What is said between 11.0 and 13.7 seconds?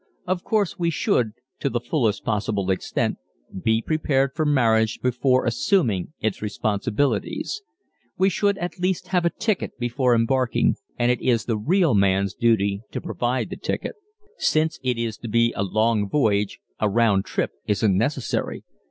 it is the real man's duty to provide the